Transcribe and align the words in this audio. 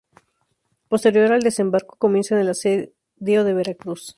Posterior 0.89 1.31
al 1.31 1.43
desembarco, 1.43 1.95
comienzan 1.99 2.39
el 2.39 2.49
asedio 2.49 2.89
de 3.43 3.53
Veracruz. 3.53 4.09